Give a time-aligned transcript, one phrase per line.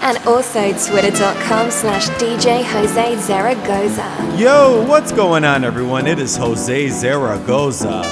[0.00, 4.36] And also twitter.com slash DJ Jose Zaragoza.
[4.38, 6.06] Yo, what's going on, everyone?
[6.06, 8.02] It is Jose Zaragoza.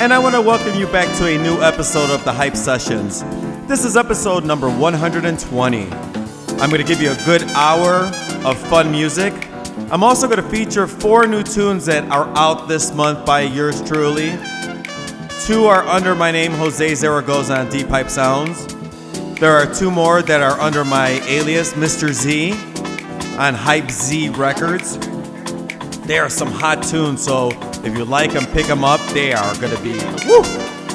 [0.00, 3.22] And I want to welcome you back to a new episode of the Hype Sessions.
[3.66, 5.90] This is episode number 120.
[5.90, 8.10] I'm going to give you a good hour
[8.46, 9.32] of fun music.
[9.90, 13.82] I'm also going to feature four new tunes that are out this month by yours
[13.82, 14.30] truly.
[15.44, 18.71] Two are under my name, Jose Zaragoza on Deep Hype Sounds.
[19.42, 22.12] There are two more that are under my alias, Mr.
[22.12, 22.52] Z,
[23.36, 24.98] on Hype Z Records.
[26.06, 27.50] They are some hot tunes, so
[27.82, 29.00] if you like them, pick them up.
[29.12, 29.94] They are gonna be,
[30.28, 30.44] woo!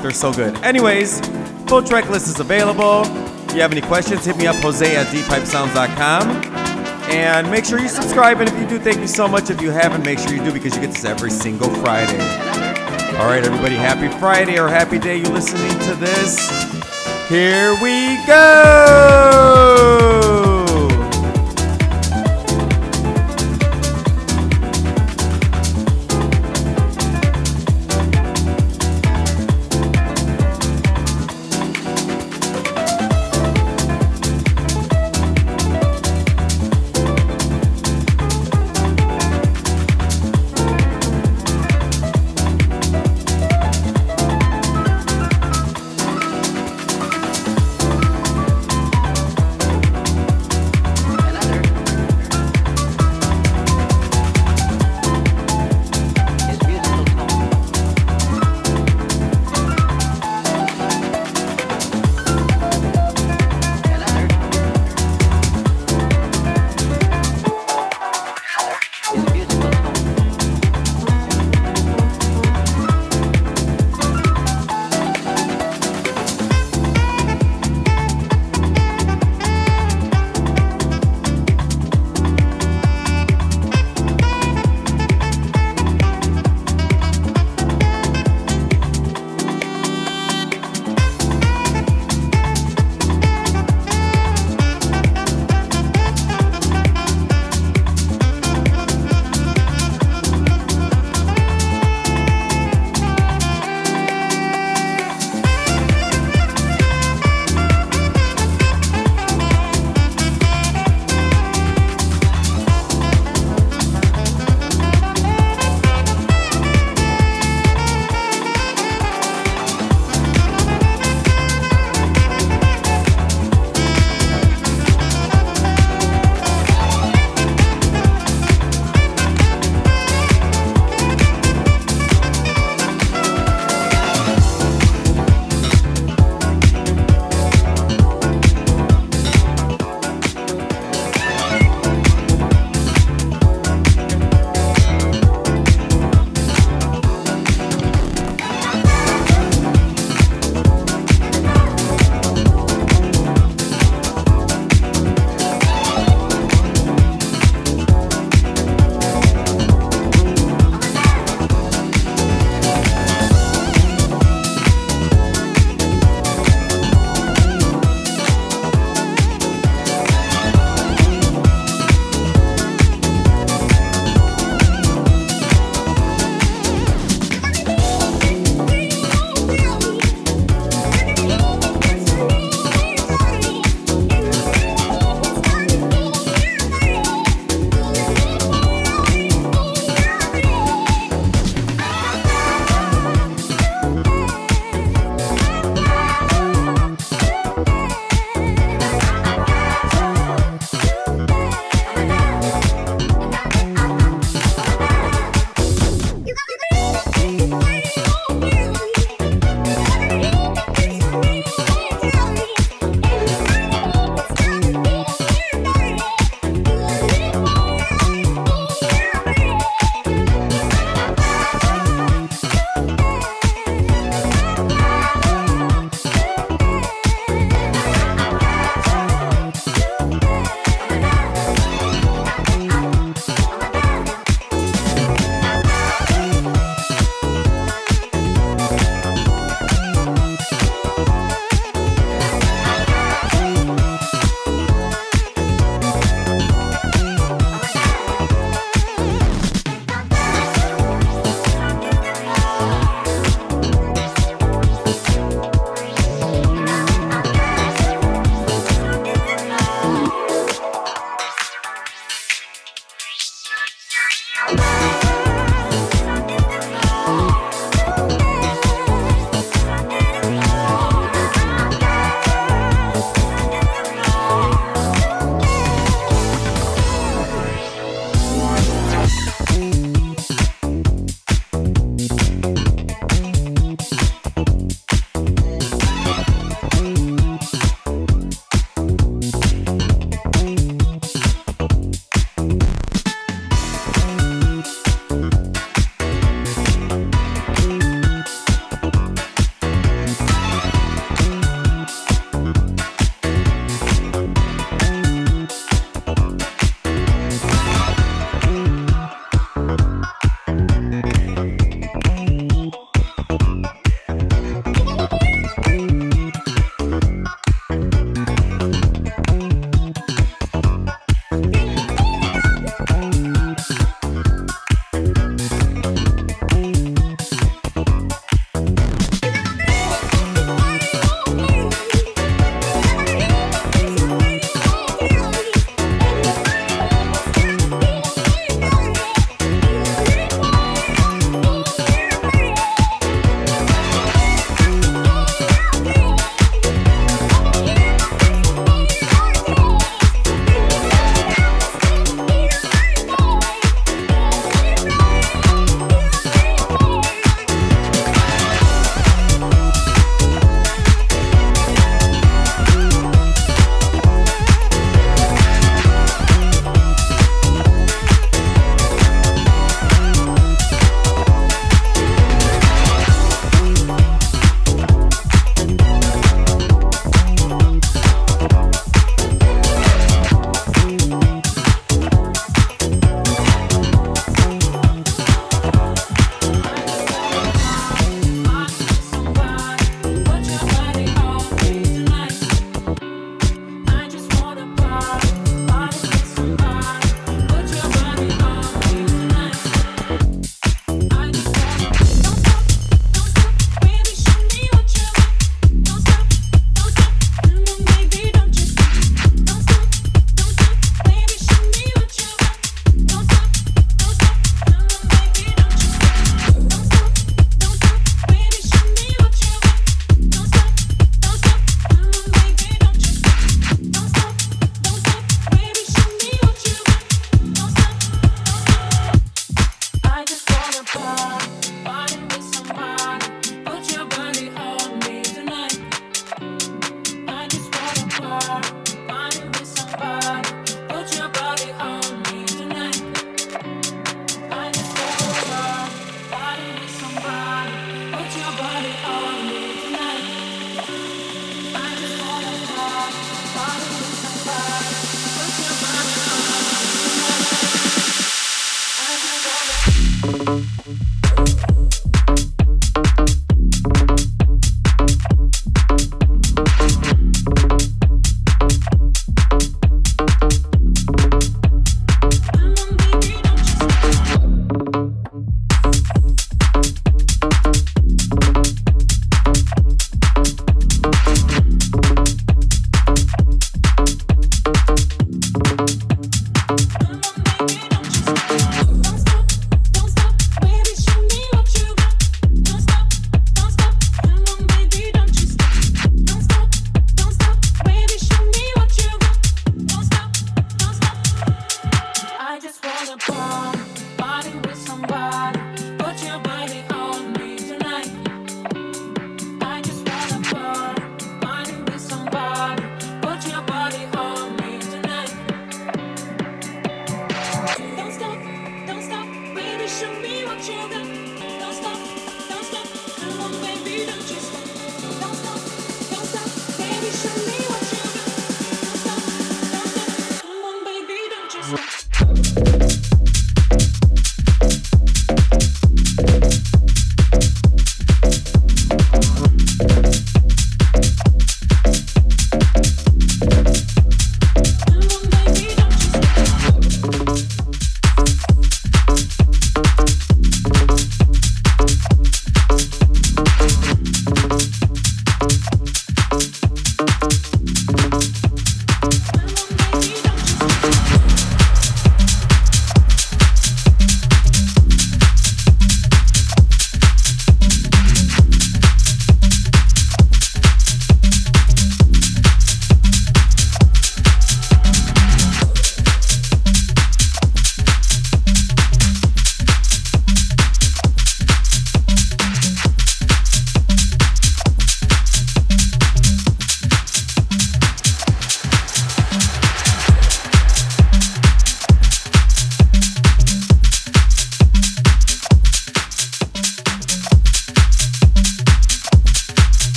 [0.00, 0.56] They're so good.
[0.64, 1.20] Anyways,
[1.68, 3.02] full track list is available.
[3.44, 6.26] If you have any questions, hit me up, Jose at deephypesounds.com.
[7.10, 8.40] And make sure you subscribe.
[8.40, 9.50] And if you do, thank you so much.
[9.50, 12.18] If you haven't, make sure you do because you get this every single Friday.
[13.18, 16.89] All right, everybody, happy Friday or happy day you listening to this.
[17.30, 18.50] Here we go!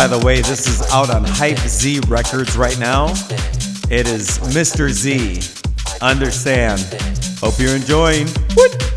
[0.00, 3.08] By the way, this is out on Hype Z Records right now.
[3.90, 4.88] It is Mr.
[4.88, 5.42] Z.
[6.00, 6.80] Understand.
[7.38, 8.26] Hope you're enjoying.
[8.54, 8.89] What?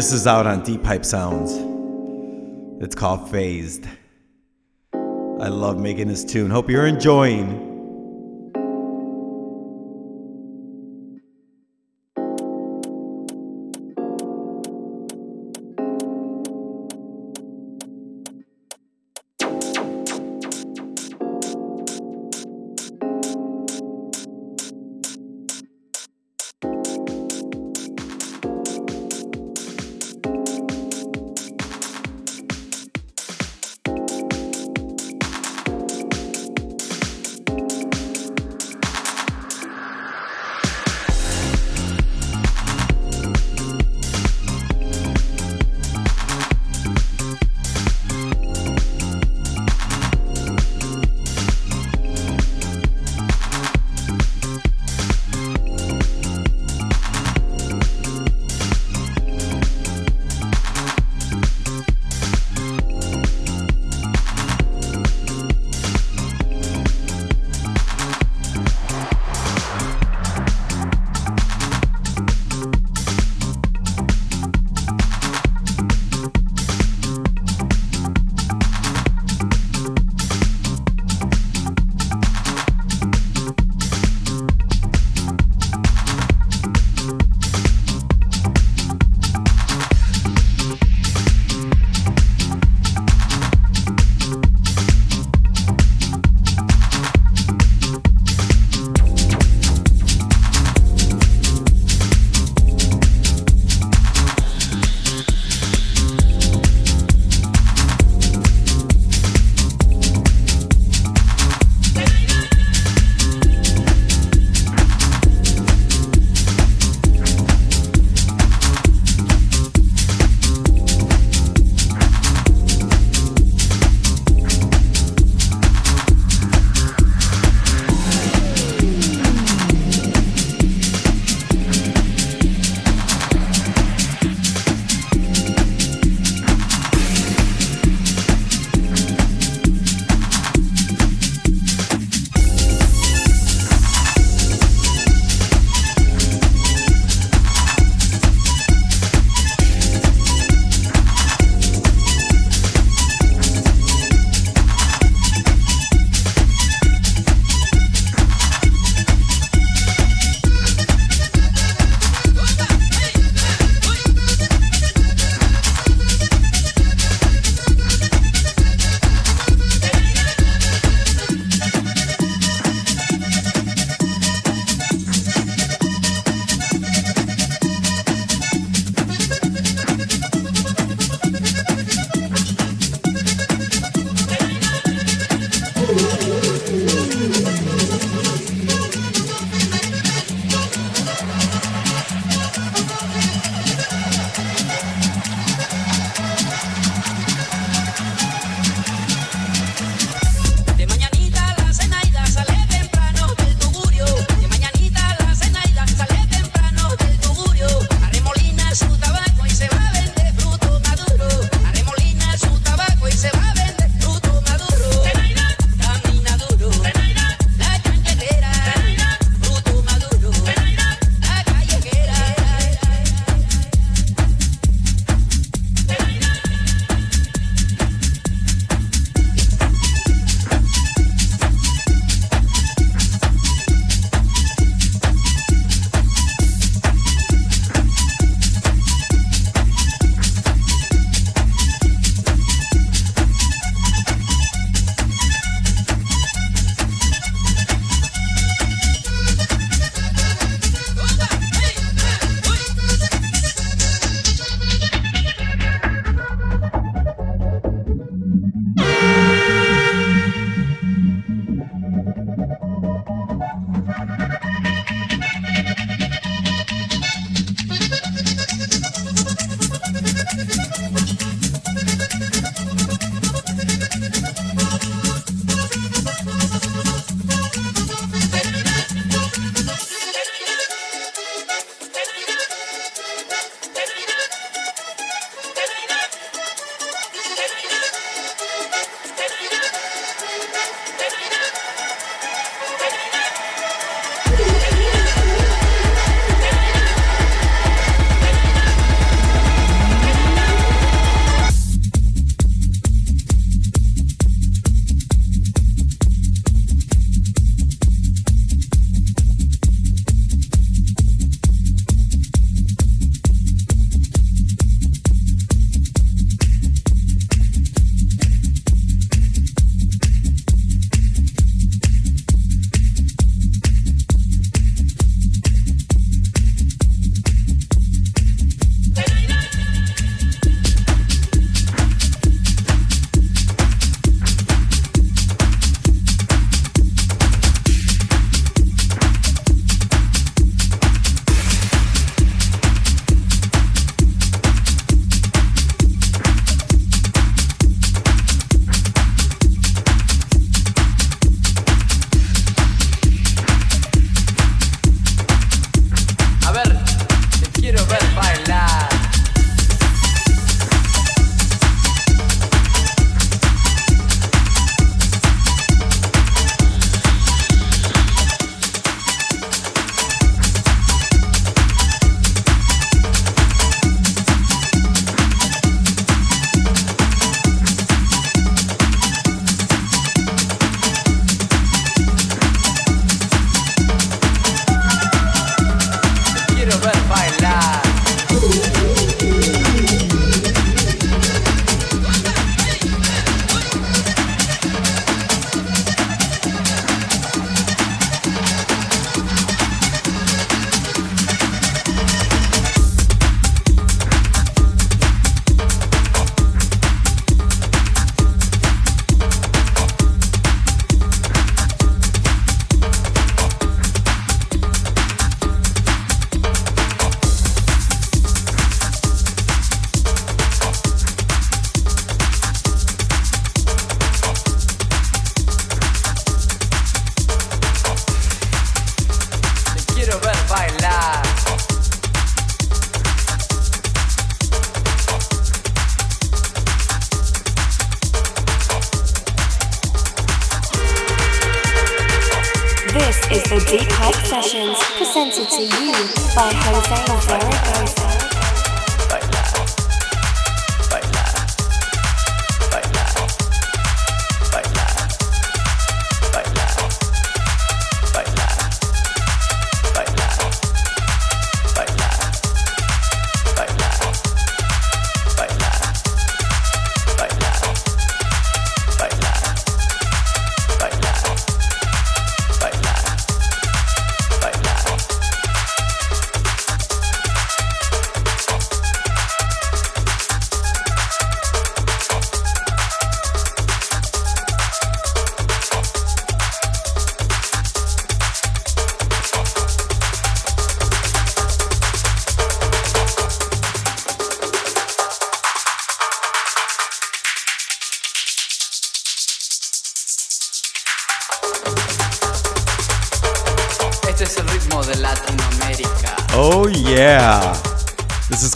[0.00, 1.52] This is out on Deep Hype Sounds.
[2.82, 3.84] It's called Fazed.
[4.94, 6.50] I love making this tune.
[6.50, 7.69] Hope you're enjoying.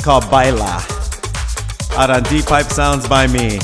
[0.05, 0.85] Called Baila.
[1.97, 3.59] Out on Deep Hype Sounds by me.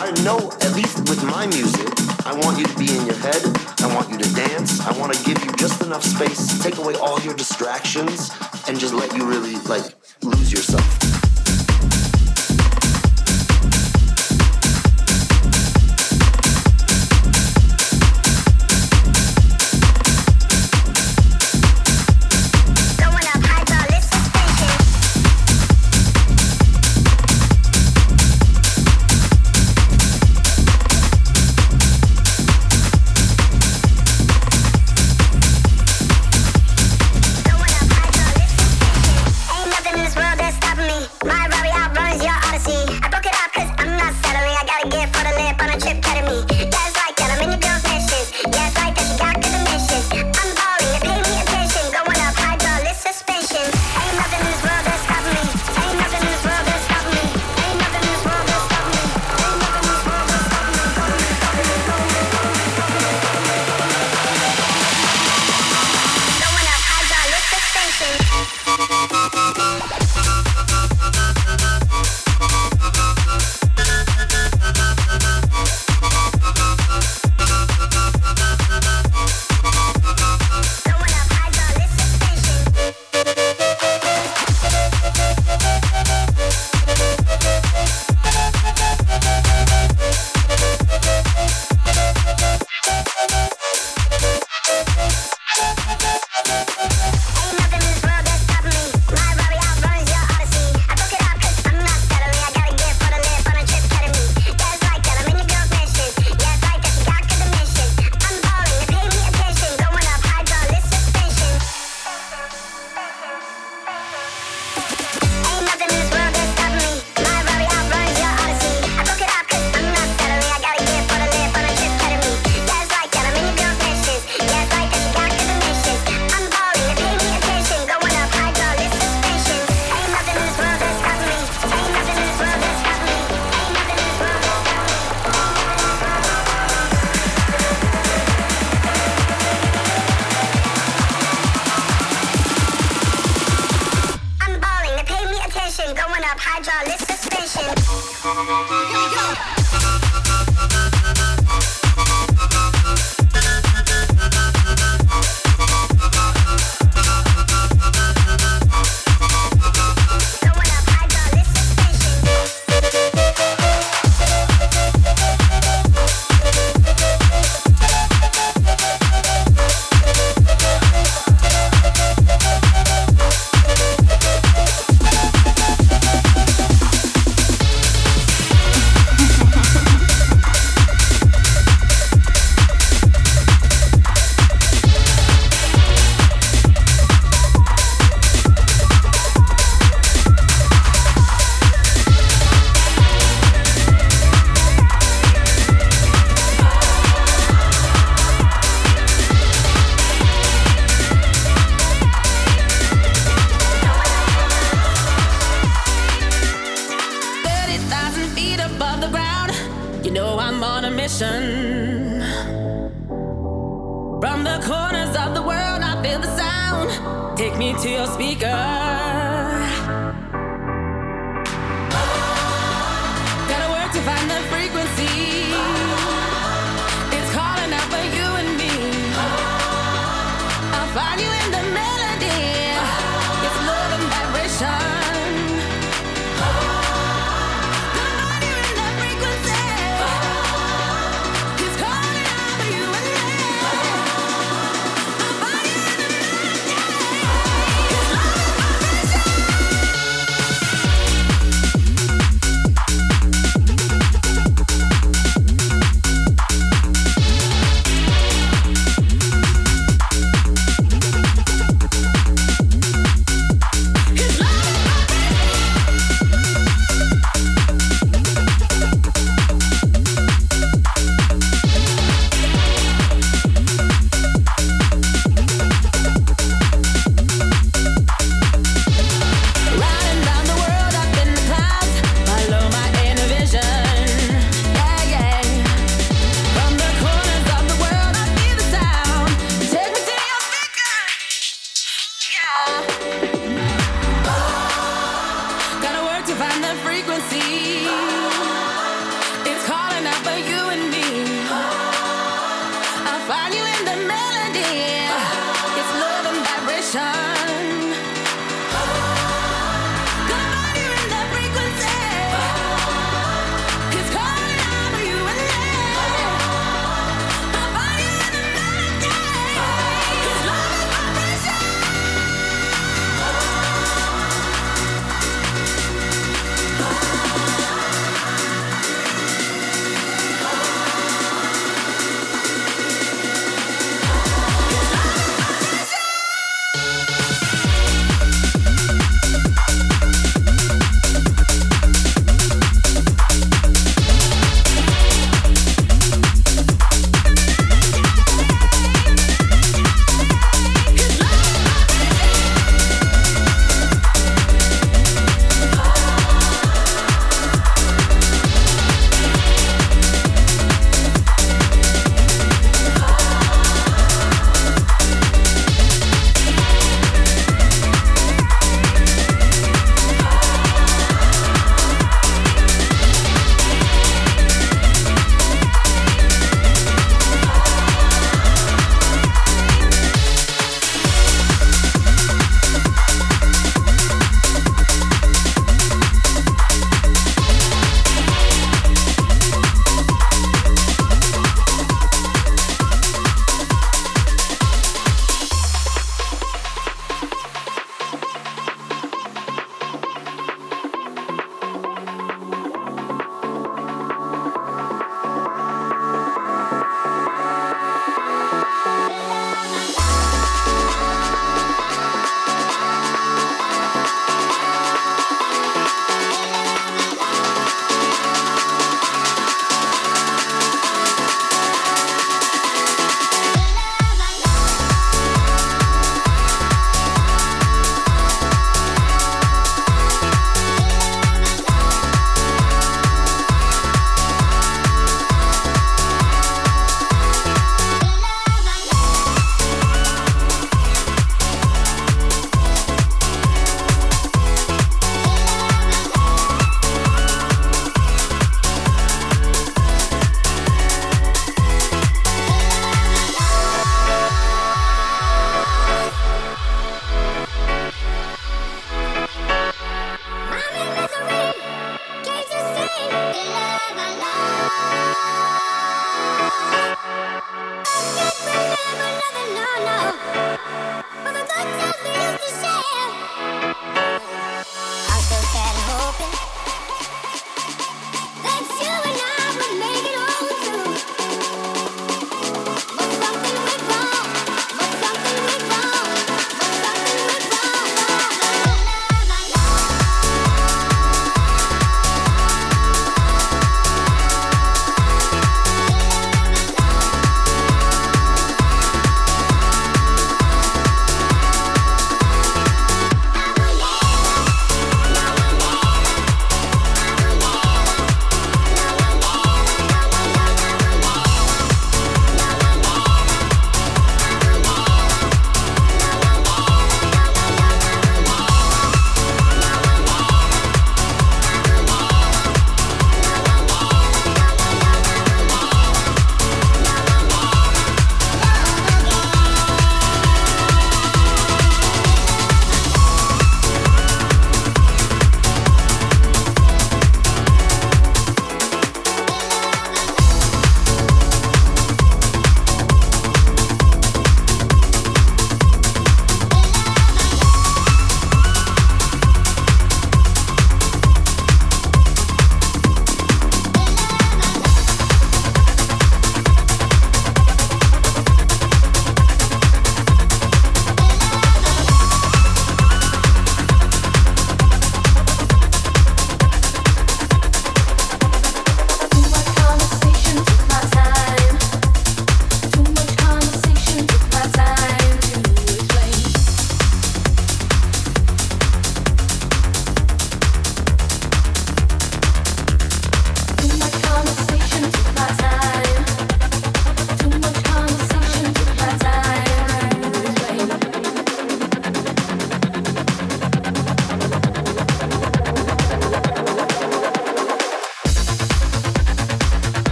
[0.00, 1.86] I know, at least with my music,
[2.24, 3.42] I want you to be in your head.
[3.80, 4.80] I want you to dance.
[4.80, 8.30] I want to give you just enough space, take away all your distractions,
[8.66, 9.92] and just let you really, like,
[10.22, 11.29] lose yourself.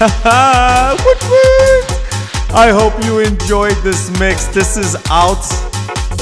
[0.02, 0.96] I
[2.72, 4.46] hope you enjoyed this mix.
[4.46, 5.44] This is out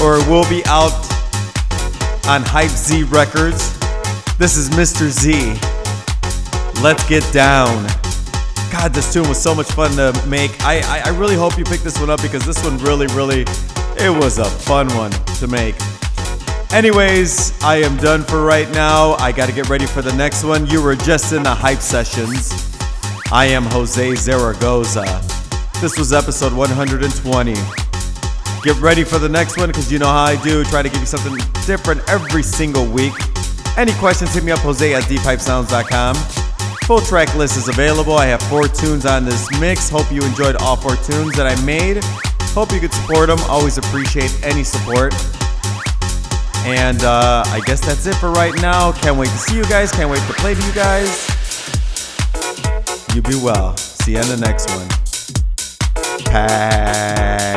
[0.01, 0.91] or will be out
[2.27, 3.79] on Hype Z Records.
[4.37, 5.07] This is Mr.
[5.07, 5.57] Z.
[6.83, 7.87] Let's get down.
[8.69, 10.51] God, this tune was so much fun to make.
[10.65, 13.45] I, I, I really hope you picked this one up because this one really, really,
[13.97, 15.75] it was a fun one to make.
[16.73, 19.13] Anyways, I am done for right now.
[19.13, 20.67] I got to get ready for the next one.
[20.67, 22.68] You were just in the hype sessions.
[23.31, 25.03] I am Jose Zaragoza.
[25.81, 27.53] This was episode 120.
[28.63, 30.63] Get ready for the next one because you know how I do.
[30.63, 33.13] Try to give you something different every single week.
[33.77, 36.15] Any questions, hit me up, Jose at deephypesounds.com.
[36.85, 38.13] Full track list is available.
[38.13, 39.91] I have four tunes on this mix.
[39.91, 42.03] Hope you enjoyed all four tunes that I made.
[42.55, 43.37] Hope you could support them.
[43.41, 45.13] Always appreciate any support.
[46.65, 48.91] And uh, I guess that's it for right now.
[48.91, 49.91] Can't wait to see you guys.
[49.91, 51.38] Can't wait to play to you guys.
[53.15, 53.75] You be well.
[53.75, 54.87] See you in the next one.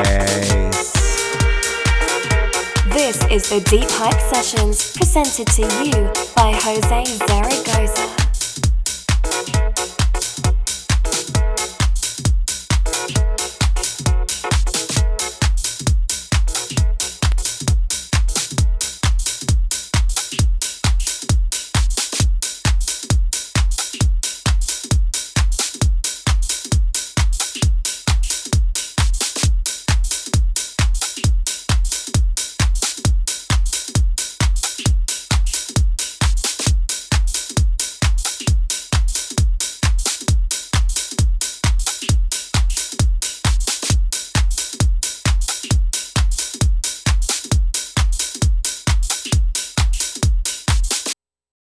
[0.03, 0.93] Peace.
[2.89, 8.22] This is the Deep Hype Sessions presented to you by Jose Zaragoza.